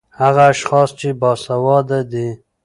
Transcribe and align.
ـ 0.13 0.19
هغه 0.21 0.43
اشخاص 0.53 0.89
چې 0.99 1.07
باسېواده 1.21 1.99
دي 2.11 2.27